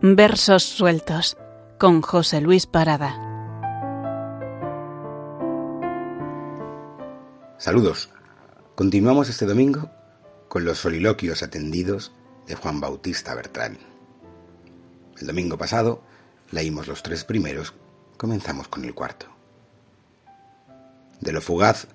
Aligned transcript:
Versos 0.00 0.62
sueltos 0.62 1.36
con 1.76 2.02
José 2.02 2.40
Luis 2.40 2.66
Parada. 2.66 3.16
Saludos. 7.58 8.08
Continuamos 8.76 9.28
este 9.28 9.44
domingo 9.44 9.90
con 10.46 10.64
los 10.64 10.78
soliloquios 10.78 11.42
atendidos 11.42 12.12
de 12.46 12.54
Juan 12.54 12.80
Bautista 12.80 13.34
Bertrán. 13.34 13.76
El 15.20 15.26
domingo 15.26 15.58
pasado 15.58 16.04
leímos 16.52 16.86
los 16.86 17.02
tres 17.02 17.24
primeros, 17.24 17.74
comenzamos 18.16 18.68
con 18.68 18.84
el 18.84 18.94
cuarto. 18.94 19.26
De 21.20 21.32
lo 21.32 21.40
fugaz, 21.40 21.88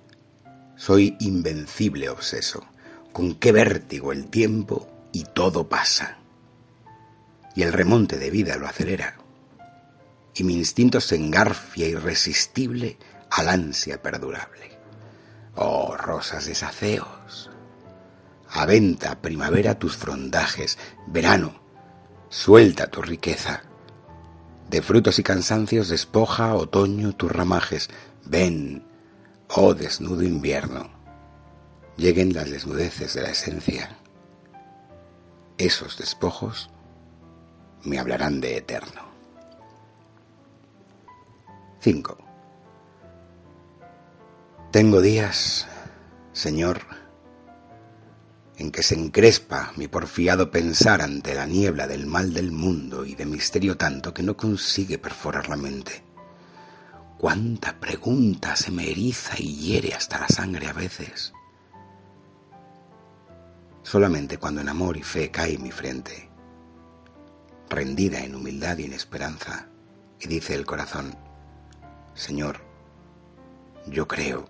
soy 0.75 1.15
invencible 1.21 2.09
obseso, 2.09 2.65
con 3.13 3.35
qué 3.35 3.54
vértigo 3.54 4.11
el 4.11 4.28
tiempo 4.28 4.89
y 5.14 5.24
todo 5.24 5.70
pasa 5.70 6.18
y 7.56 7.64
el 7.64 7.74
remonte 7.74 8.18
de 8.18 8.30
vida 8.30 8.57
lo 8.57 8.68
acelera. 8.68 9.18
Y 10.36 10.43
mi 10.43 10.56
instinto 10.56 11.00
se 11.00 11.16
engarfia 11.16 11.88
irresistible 11.88 12.98
al 13.29 13.50
ansia 13.50 14.02
perdurable. 14.02 14.78
Oh, 15.56 15.96
rosas 15.96 16.46
desaceos. 16.46 17.52
Aventa, 18.50 19.21
primavera, 19.21 19.78
tus 19.78 19.96
frondajes. 19.96 20.78
Verano, 21.07 21.62
suelta 22.29 22.88
tu 22.88 23.02
riqueza. 23.02 23.64
De 24.70 24.82
frutos 24.82 25.20
y 25.20 25.24
cansancios 25.24 25.90
despoja, 25.90 26.56
otoño, 26.56 27.15
tus 27.15 27.32
ramajes. 27.32 27.90
Ven, 28.26 28.88
oh 29.50 29.76
desnudo 29.76 30.24
invierno. 30.24 30.90
Lleguen 31.98 32.34
las 32.34 32.50
desnudeces 32.50 33.14
de 33.14 33.22
la 33.22 33.30
esencia. 33.30 33.98
Esos 35.59 36.00
despojos 36.00 36.72
me 37.84 38.00
hablarán 38.00 38.42
de 38.42 38.58
eterno. 38.58 39.02
5. 41.81 42.17
Tengo 44.72 45.02
días, 45.02 45.67
Señor, 46.31 46.81
en 48.58 48.72
que 48.72 48.84
se 48.84 48.95
encrespa 48.95 49.73
mi 49.76 49.88
porfiado 49.88 50.50
pensar 50.50 51.02
ante 51.02 51.36
la 51.36 51.45
niebla 51.45 51.88
del 51.88 52.06
mal 52.06 52.34
del 52.34 52.52
mundo 52.52 53.06
y 53.06 53.16
de 53.16 53.26
misterio 53.26 53.78
tanto 53.78 54.14
que 54.14 54.23
no 54.23 54.38
consigue 54.38 54.98
perforar 54.98 55.50
la 55.50 55.58
mente. 55.58 56.04
Cuánta 57.17 57.80
pregunta 57.80 58.56
se 58.56 58.72
me 58.72 58.89
eriza 58.89 59.34
y 59.38 59.56
hiere 59.56 59.94
hasta 59.94 60.20
la 60.20 60.28
sangre 60.28 60.67
a 60.67 60.73
veces. 60.73 61.34
Solamente 63.81 64.38
cuando 64.38 64.61
en 64.61 64.70
amor 64.70 64.98
y 64.98 65.04
fe 65.04 65.30
cae 65.30 65.58
mi 65.58 65.72
frente, 65.72 66.30
rendida 67.74 68.20
en 68.24 68.36
humildad 68.36 68.78
y 68.78 68.86
en 68.86 68.94
esperanza, 68.94 69.68
y 70.20 70.28
dice 70.28 70.56
el 70.56 70.66
corazón, 70.66 71.16
Señor, 72.14 72.62
yo 73.88 74.08
creo, 74.08 74.48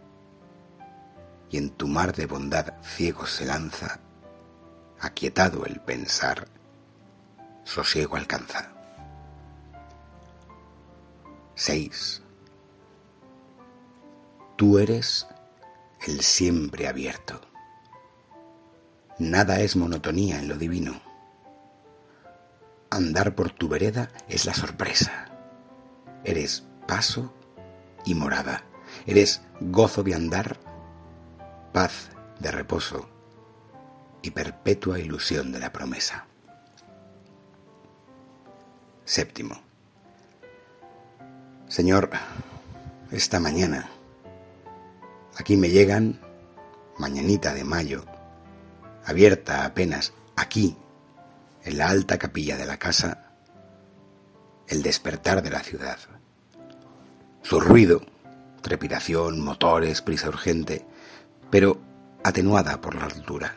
y 1.50 1.58
en 1.58 1.70
tu 1.72 1.88
mar 1.88 2.16
de 2.16 2.26
bondad 2.26 2.74
ciego 2.84 3.26
se 3.26 3.46
lanza, 3.46 4.00
aquietado 5.00 5.66
el 5.66 5.80
pensar, 5.80 6.48
sosiego 7.64 8.16
alcanza. 8.16 8.72
6. 11.56 12.22
Tú 14.56 14.80
eres 14.80 15.28
el 16.08 16.22
siempre 16.22 16.88
abierto. 16.88 17.40
Nada 19.20 19.60
es 19.60 19.76
monotonía 19.76 20.40
en 20.40 20.48
lo 20.48 20.58
divino 20.58 21.12
andar 22.95 23.36
por 23.36 23.52
tu 23.52 23.67
vereda 23.67 24.09
es 24.27 24.45
la 24.45 24.53
sorpresa. 24.53 25.25
Eres 26.23 26.64
paso 26.87 27.33
y 28.05 28.15
morada. 28.15 28.64
Eres 29.05 29.42
gozo 29.59 30.04
de 30.04 30.14
andar, 30.14 30.58
paz 31.71 32.09
de 32.39 32.52
reposo 32.52 33.09
y 34.21 34.32
perpetua 34.32 34.99
ilusión 34.99 35.52
de 35.52 35.59
la 35.59 35.73
promesa. 35.73 36.27
Séptimo. 39.05 39.61
Señor, 41.67 42.11
esta 43.11 43.39
mañana, 43.39 43.89
aquí 45.37 45.58
me 45.58 45.70
llegan, 45.70 46.20
mañanita 46.99 47.53
de 47.53 47.64
mayo, 47.64 48.05
abierta 49.03 49.65
apenas 49.65 50.14
aquí 50.36 50.77
en 51.64 51.78
la 51.78 51.90
alta 51.90 52.18
capilla 52.18 52.58
de 52.58 52.66
la 52.66 52.78
casa, 52.78 53.32
el 54.68 54.82
despertar 54.82 55.42
de 55.42 55.50
la 55.50 55.62
ciudad. 55.62 55.98
Su 57.42 57.60
ruido, 57.60 58.02
trepidación, 58.62 59.42
motores, 59.42 60.02
prisa 60.02 60.30
urgente, 60.30 60.86
pero 61.50 61.80
atenuada 62.24 62.82
por 62.82 62.96
la 62.96 63.06
altura. 63.06 63.56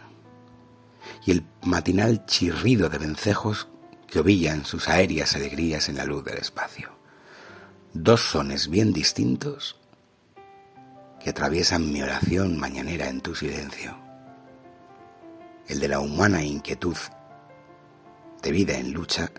Y 1.25 1.33
el 1.33 1.45
matinal 1.63 2.27
chirrido 2.27 2.89
de 2.89 2.99
vencejos 2.99 3.69
que 4.07 4.21
ovillan 4.21 4.65
sus 4.65 4.89
aéreas 4.89 5.35
alegrías 5.35 5.89
en 5.89 5.97
la 5.97 6.05
luz 6.05 6.25
del 6.25 6.39
espacio. 6.39 6.91
Dos 7.93 8.21
sones 8.21 8.69
bien 8.69 8.93
distintos 8.93 9.81
que 11.21 11.31
atraviesan 11.31 11.93
mi 11.93 12.03
oración 12.03 12.59
mañanera 12.59 13.09
en 13.09 13.21
tu 13.21 13.35
silencio. 13.35 13.97
El 15.67 15.81
de 15.81 15.89
la 15.89 15.99
humana 15.99 16.45
inquietud 16.45 16.97
de 18.47 18.53
vida 18.53 18.79
en 18.79 18.93
lucha 18.93 19.33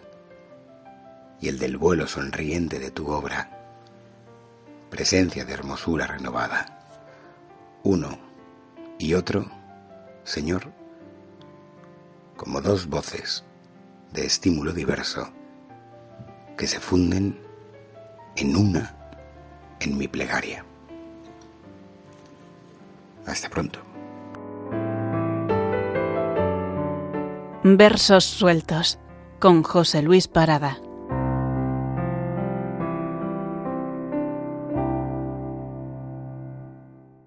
y 1.40 1.48
el 1.48 1.60
del 1.60 1.78
vuelo 1.78 2.08
sonriente 2.08 2.78
de 2.78 2.92
tu 2.92 3.08
obra, 3.08 3.50
presencia 4.90 5.46
de 5.46 5.54
hermosura 5.54 6.08
renovada. 6.08 6.66
Uno 7.84 8.20
y 9.00 9.14
otro, 9.14 9.50
Señor, 10.26 10.74
como 12.36 12.60
dos 12.60 12.88
voces 12.88 13.46
de 14.12 14.26
estímulo 14.26 14.74
diverso 14.74 15.32
que 16.58 16.68
se 16.68 16.82
funden 16.82 17.40
en 18.36 18.58
una 18.58 18.94
en 19.80 19.98
mi 19.98 20.10
plegaria. 20.10 20.66
Hasta 23.26 23.48
pronto. 23.48 23.80
Versos 27.76 28.24
sueltos 28.24 28.98
con 29.40 29.64
José 29.64 30.02
Luis 30.02 30.30
Parada. 30.30 30.78